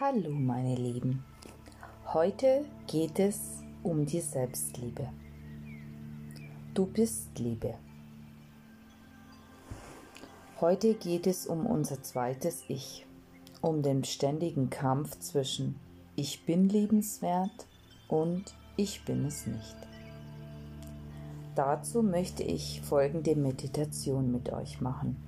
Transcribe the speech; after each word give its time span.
Hallo 0.00 0.30
meine 0.30 0.76
Lieben, 0.76 1.22
heute 2.14 2.64
geht 2.86 3.18
es 3.18 3.62
um 3.82 4.06
die 4.06 4.22
Selbstliebe. 4.22 5.10
Du 6.72 6.86
bist 6.86 7.38
Liebe. 7.38 7.74
Heute 10.58 10.94
geht 10.94 11.26
es 11.26 11.46
um 11.46 11.66
unser 11.66 12.02
zweites 12.02 12.64
Ich, 12.68 13.06
um 13.60 13.82
den 13.82 14.02
ständigen 14.04 14.70
Kampf 14.70 15.18
zwischen 15.18 15.78
Ich 16.16 16.46
bin 16.46 16.70
liebenswert 16.70 17.66
und 18.08 18.54
Ich 18.78 19.04
bin 19.04 19.26
es 19.26 19.46
nicht. 19.46 19.76
Dazu 21.54 22.02
möchte 22.02 22.42
ich 22.42 22.80
folgende 22.80 23.36
Meditation 23.36 24.32
mit 24.32 24.50
euch 24.50 24.80
machen. 24.80 25.22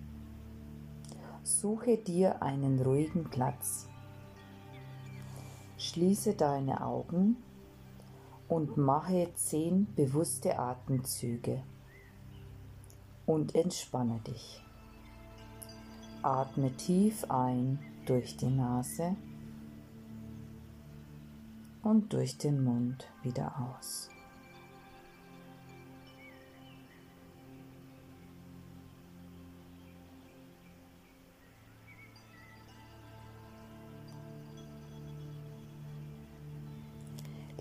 Suche 1.43 1.98
dir 1.98 2.43
einen 2.43 2.80
ruhigen 2.80 3.25
Platz 3.25 3.86
Schließe 5.92 6.32
deine 6.32 6.82
Augen 6.82 7.36
und 8.48 8.78
mache 8.78 9.28
zehn 9.34 9.92
bewusste 9.94 10.58
Atemzüge 10.58 11.62
und 13.26 13.54
entspanne 13.54 14.18
dich. 14.20 14.64
Atme 16.22 16.74
tief 16.78 17.30
ein 17.30 17.78
durch 18.06 18.38
die 18.38 18.48
Nase 18.48 19.16
und 21.82 22.10
durch 22.14 22.38
den 22.38 22.64
Mund 22.64 23.06
wieder 23.22 23.52
aus. 23.76 24.08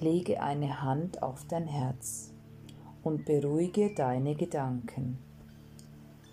Lege 0.01 0.41
eine 0.41 0.81
Hand 0.81 1.21
auf 1.21 1.45
dein 1.47 1.67
Herz 1.67 2.33
und 3.03 3.23
beruhige 3.23 3.93
deine 3.93 4.33
Gedanken. 4.33 5.19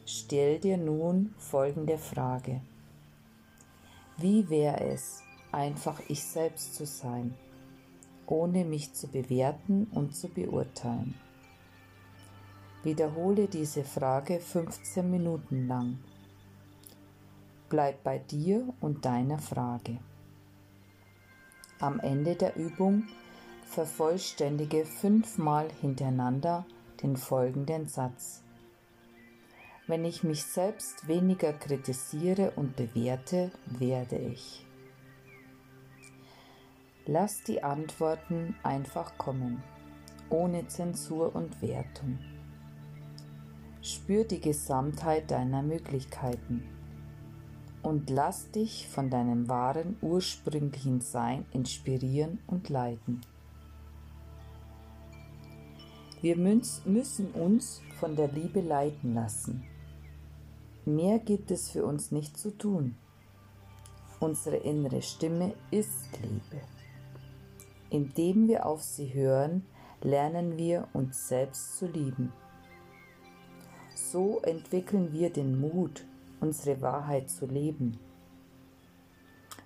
Stell 0.07 0.59
dir 0.59 0.79
nun 0.79 1.35
folgende 1.37 1.99
Frage. 1.99 2.63
Wie 4.17 4.49
wäre 4.49 4.81
es, 4.81 5.23
einfach 5.53 6.01
ich 6.09 6.25
selbst 6.25 6.77
zu 6.77 6.87
sein, 6.87 7.35
ohne 8.27 8.65
mich 8.65 8.95
zu 8.95 9.07
bewerten 9.07 9.87
und 9.93 10.17
zu 10.17 10.29
beurteilen? 10.29 11.15
Wiederhole 12.83 13.49
diese 13.49 13.85
Frage 13.85 14.41
15 14.41 15.11
Minuten 15.11 15.69
lang. 15.69 15.99
Bleib 17.69 18.03
bei 18.03 18.19
dir 18.19 18.73
und 18.81 19.05
deiner 19.05 19.39
Frage. 19.39 19.99
Am 21.81 22.01
Ende 22.01 22.35
der 22.35 22.57
Übung 22.57 23.05
Vervollständige 23.71 24.87
fünfmal 24.87 25.69
hintereinander 25.83 26.65
den 27.03 27.19
folgenden 27.19 27.87
Satz. 27.87 28.43
Wenn 29.87 30.07
ich 30.07 30.25
mich 30.25 30.43
selbst 30.43 31.07
weniger 31.07 31.53
kritisiere 31.53 32.53
und 32.57 32.77
bewerte, 32.77 33.53
werde 33.67 34.17
ich. 34.17 34.65
Lass 37.05 37.43
die 37.43 37.63
Antworten 37.63 38.57
einfach 38.63 39.19
kommen, 39.19 39.63
ohne 40.31 40.67
Zensur 40.69 41.37
und 41.37 41.61
Wertung. 41.61 42.19
Spür 43.83 44.25
die 44.25 44.41
Gesamtheit 44.41 45.31
deiner 45.31 45.63
Möglichkeiten 45.63 46.63
und 47.83 48.09
lass 48.09 48.51
dich 48.51 48.89
von 48.89 49.11
deinem 49.11 49.49
wahren 49.49 49.99
ursprünglichen 50.01 51.03
Sein 51.03 51.45
inspirieren 51.53 52.41
und 52.47 52.71
leiten. 52.71 53.21
Wir 56.21 56.37
müssen 56.37 57.31
uns 57.33 57.81
von 58.01 58.17
der 58.17 58.29
Liebe 58.29 58.61
leiten 58.61 59.15
lassen. 59.15 59.63
Mehr 60.85 61.21
gibt 61.21 61.51
es 61.53 61.71
für 61.71 61.85
uns 61.85 62.11
nicht 62.11 62.37
zu 62.37 62.57
tun. 62.57 62.97
Unsere 64.19 64.57
innere 64.57 65.01
Stimme 65.01 65.55
ist 65.71 66.19
Liebe. 66.21 66.63
Indem 67.91 68.49
wir 68.49 68.67
auf 68.67 68.83
sie 68.83 69.15
hören, 69.15 69.65
lernen 70.03 70.57
wir 70.57 70.89
uns 70.93 71.29
selbst 71.29 71.79
zu 71.79 71.87
lieben. 71.87 72.33
So 73.95 74.41
entwickeln 74.41 75.13
wir 75.13 75.31
den 75.31 75.61
Mut, 75.61 76.05
unsere 76.41 76.81
Wahrheit 76.81 77.31
zu 77.31 77.47
leben. 77.47 77.99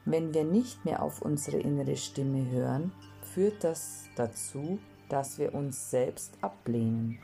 Wenn 0.05 0.35
wir 0.35 0.45
nicht 0.45 0.85
mehr 0.85 1.03
auf 1.03 1.23
unsere 1.23 1.59
innere 1.59 1.97
Stimme 1.97 2.51
hören, 2.51 2.93
führt 3.23 3.65
das 3.65 4.05
dazu, 4.17 4.79
dass 5.13 5.39
wir 5.39 5.55
uns 5.55 5.91
selbst 5.91 6.39
ablehnen. 6.41 7.19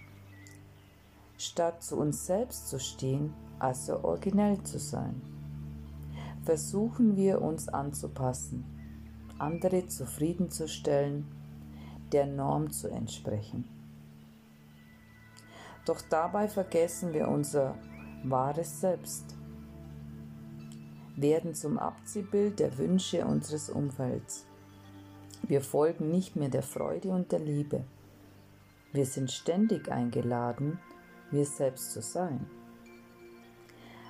Statt 1.39 1.83
zu 1.83 1.97
uns 1.97 2.27
selbst 2.27 2.69
zu 2.69 2.79
stehen, 2.79 3.33
also 3.59 4.05
originell 4.05 4.63
zu 4.63 4.79
sein, 4.79 5.23
versuchen 6.45 7.17
wir 7.17 7.41
uns 7.41 7.67
anzupassen, 7.71 8.67
andere 9.39 9.87
zufriedenzustellen, 9.87 11.27
der 12.13 12.27
Norm 12.27 12.71
zu 12.71 12.89
entsprechen. 12.89 13.65
Doch 15.87 16.03
dabei 16.11 16.47
vergessen 16.47 17.15
wir 17.15 17.27
unser 17.29 17.75
wahres 18.23 18.83
Selbst, 18.83 19.35
werden 21.17 21.55
zum 21.55 21.79
Abziehbild 21.79 22.59
der 22.59 22.77
Wünsche 22.77 23.25
unseres 23.25 23.71
Umfelds. 23.71 24.45
Wir 25.43 25.61
folgen 25.61 26.11
nicht 26.11 26.37
mehr 26.37 26.49
der 26.49 26.63
Freude 26.63 27.09
und 27.09 27.33
der 27.33 27.39
Liebe. 27.39 27.85
Wir 28.93 29.07
sind 29.07 29.31
ständig 29.31 29.91
eingeladen, 29.91 30.79
wir 31.31 31.45
selbst 31.45 31.93
zu 31.93 32.03
sein. 32.03 32.47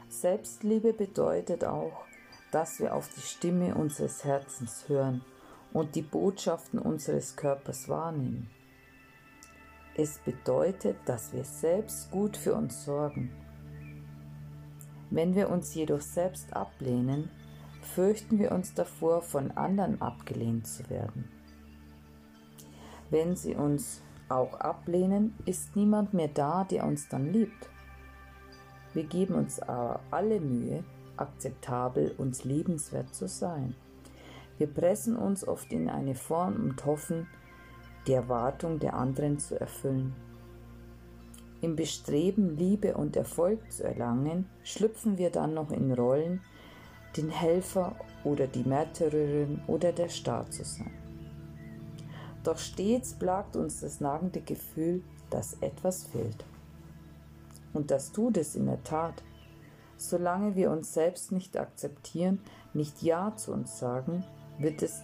Selbstliebe 0.08 0.92
bedeutet 0.92 1.64
auch, 1.64 2.04
dass 2.50 2.80
wir 2.80 2.94
auf 2.94 3.08
die 3.08 3.20
Stimme 3.20 3.74
unseres 3.74 4.24
Herzens 4.24 4.88
hören 4.88 5.22
und 5.72 5.94
die 5.94 6.02
Botschaften 6.02 6.78
unseres 6.78 7.36
Körpers 7.36 7.88
wahrnehmen. 7.88 8.48
Es 9.94 10.18
bedeutet, 10.18 10.96
dass 11.06 11.32
wir 11.32 11.44
selbst 11.44 12.10
gut 12.10 12.36
für 12.36 12.54
uns 12.54 12.84
sorgen. 12.84 13.30
Wenn 15.10 15.34
wir 15.34 15.50
uns 15.50 15.74
jedoch 15.74 16.00
selbst 16.00 16.52
ablehnen, 16.54 17.30
fürchten 17.88 18.38
wir 18.38 18.52
uns 18.52 18.74
davor, 18.74 19.22
von 19.22 19.50
anderen 19.52 20.00
abgelehnt 20.00 20.66
zu 20.66 20.88
werden. 20.90 21.28
Wenn 23.10 23.36
sie 23.36 23.54
uns 23.54 24.02
auch 24.28 24.60
ablehnen, 24.60 25.34
ist 25.46 25.74
niemand 25.76 26.12
mehr 26.14 26.28
da, 26.28 26.64
der 26.64 26.84
uns 26.84 27.08
dann 27.08 27.32
liebt. 27.32 27.70
Wir 28.92 29.04
geben 29.04 29.34
uns 29.34 29.60
aber 29.60 30.00
alle 30.10 30.40
Mühe, 30.40 30.84
akzeptabel 31.16 32.14
und 32.18 32.44
liebenswert 32.44 33.14
zu 33.14 33.26
sein. 33.26 33.74
Wir 34.58 34.66
pressen 34.66 35.16
uns 35.16 35.46
oft 35.46 35.72
in 35.72 35.88
eine 35.88 36.14
Form 36.14 36.56
und 36.56 36.84
hoffen, 36.84 37.26
die 38.06 38.12
Erwartung 38.12 38.78
der 38.78 38.94
anderen 38.94 39.38
zu 39.38 39.58
erfüllen. 39.58 40.14
Im 41.60 41.74
Bestreben, 41.74 42.56
Liebe 42.56 42.94
und 42.94 43.16
Erfolg 43.16 43.72
zu 43.72 43.84
erlangen, 43.84 44.48
schlüpfen 44.62 45.18
wir 45.18 45.30
dann 45.30 45.54
noch 45.54 45.70
in 45.70 45.92
Rollen, 45.92 46.40
den 47.16 47.30
Helfer 47.30 47.96
oder 48.24 48.46
die 48.46 48.64
Märtyrerin 48.64 49.60
oder 49.66 49.92
der 49.92 50.08
Staat 50.08 50.52
zu 50.52 50.64
sein. 50.64 50.92
Doch 52.44 52.58
stets 52.58 53.14
plagt 53.14 53.56
uns 53.56 53.80
das 53.80 54.00
nagende 54.00 54.40
Gefühl, 54.40 55.02
dass 55.30 55.54
etwas 55.60 56.04
fehlt. 56.04 56.44
Und 57.72 57.90
das 57.90 58.12
tut 58.12 58.36
es 58.36 58.56
in 58.56 58.66
der 58.66 58.82
Tat. 58.84 59.22
Solange 59.96 60.54
wir 60.56 60.70
uns 60.70 60.94
selbst 60.94 61.32
nicht 61.32 61.56
akzeptieren, 61.56 62.40
nicht 62.72 63.02
Ja 63.02 63.34
zu 63.36 63.52
uns 63.52 63.78
sagen, 63.78 64.24
wird 64.58 64.82
es 64.82 65.02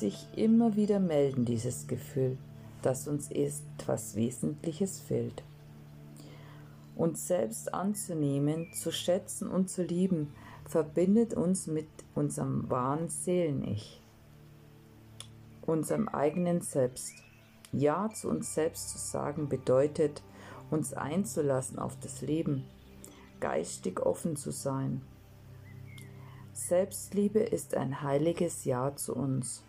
sich 0.00 0.26
immer 0.36 0.76
wieder 0.76 0.98
melden, 0.98 1.44
dieses 1.44 1.86
Gefühl, 1.86 2.38
dass 2.82 3.06
uns 3.06 3.30
etwas 3.30 4.16
Wesentliches 4.16 5.00
fehlt. 5.00 5.42
Uns 6.96 7.26
selbst 7.28 7.72
anzunehmen, 7.72 8.72
zu 8.74 8.90
schätzen 8.90 9.48
und 9.48 9.70
zu 9.70 9.82
lieben, 9.82 10.32
verbindet 10.70 11.34
uns 11.34 11.66
mit 11.66 11.88
unserem 12.14 12.70
wahren 12.70 13.08
Seelen-Ich, 13.08 14.00
unserem 15.62 16.08
eigenen 16.08 16.60
Selbst. 16.60 17.12
Ja 17.72 18.08
zu 18.10 18.28
uns 18.28 18.54
selbst 18.54 18.90
zu 18.90 18.98
sagen 18.98 19.48
bedeutet, 19.48 20.22
uns 20.70 20.92
einzulassen 20.92 21.80
auf 21.80 21.98
das 21.98 22.22
Leben, 22.22 22.64
geistig 23.40 23.98
offen 24.00 24.36
zu 24.36 24.52
sein. 24.52 25.02
Selbstliebe 26.52 27.40
ist 27.40 27.74
ein 27.74 28.02
heiliges 28.02 28.64
Ja 28.64 28.94
zu 28.94 29.16
uns. 29.16 29.64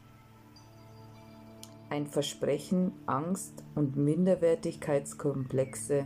Ein 1.89 2.05
Versprechen, 2.05 2.91
Angst 3.07 3.63
und 3.73 3.95
Minderwertigkeitskomplexe, 3.95 6.05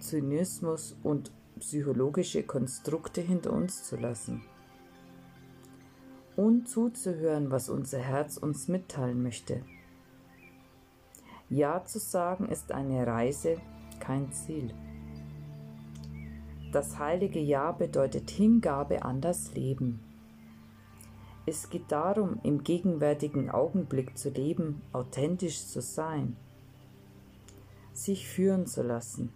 Zynismus 0.00 0.96
und 1.04 1.30
psychologische 1.62 2.42
Konstrukte 2.42 3.20
hinter 3.20 3.52
uns 3.52 3.84
zu 3.84 3.96
lassen. 3.96 4.42
und 6.34 6.68
zuzuhören, 6.68 7.50
was 7.50 7.68
unser 7.68 7.98
Herz 7.98 8.36
uns 8.36 8.66
mitteilen 8.66 9.22
möchte. 9.22 9.62
Ja 11.50 11.84
zu 11.84 11.98
sagen 11.98 12.48
ist 12.48 12.72
eine 12.72 13.06
Reise, 13.06 13.60
kein 14.00 14.32
Ziel. 14.32 14.72
Das 16.72 16.98
heilige 16.98 17.38
Ja 17.38 17.72
bedeutet 17.72 18.30
Hingabe 18.30 19.02
an 19.02 19.20
das 19.20 19.54
Leben. 19.54 20.00
Es 21.44 21.68
geht 21.68 21.92
darum, 21.92 22.40
im 22.42 22.64
gegenwärtigen 22.64 23.50
Augenblick 23.50 24.16
zu 24.16 24.30
leben, 24.30 24.80
authentisch 24.92 25.66
zu 25.66 25.82
sein, 25.82 26.36
sich 27.92 28.26
führen 28.26 28.66
zu 28.66 28.82
lassen. 28.82 29.32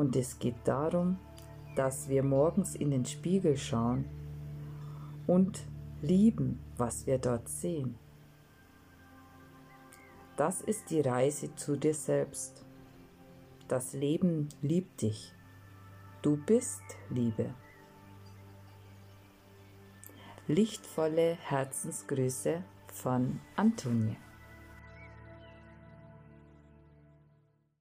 Und 0.00 0.16
es 0.16 0.38
geht 0.38 0.56
darum, 0.64 1.18
dass 1.76 2.08
wir 2.08 2.22
morgens 2.22 2.74
in 2.74 2.90
den 2.90 3.04
Spiegel 3.04 3.58
schauen 3.58 4.06
und 5.26 5.60
lieben, 6.00 6.58
was 6.78 7.06
wir 7.06 7.18
dort 7.18 7.50
sehen. 7.50 7.98
Das 10.38 10.62
ist 10.62 10.88
die 10.88 11.02
Reise 11.02 11.54
zu 11.54 11.76
dir 11.76 11.92
selbst. 11.92 12.64
Das 13.68 13.92
Leben 13.92 14.48
liebt 14.62 15.02
dich. 15.02 15.34
Du 16.22 16.38
bist 16.46 16.80
Liebe. 17.10 17.52
Lichtvolle 20.48 21.36
Herzensgrüße 21.42 22.64
von 22.86 23.38
Antonie. 23.54 24.16